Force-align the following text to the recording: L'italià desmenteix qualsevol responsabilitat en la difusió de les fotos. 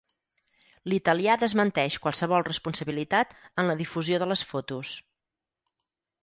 L'italià 0.93 1.35
desmenteix 1.43 1.97
qualsevol 2.05 2.45
responsabilitat 2.47 3.37
en 3.65 3.69
la 3.73 3.77
difusió 3.83 4.21
de 4.25 4.29
les 4.33 4.45
fotos. 4.55 4.97